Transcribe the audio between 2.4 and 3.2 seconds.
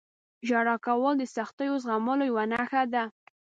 نښه ده.